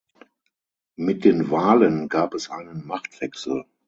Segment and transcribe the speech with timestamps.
[0.95, 3.65] Mit den Wahlen gab es einen Machtwechsel.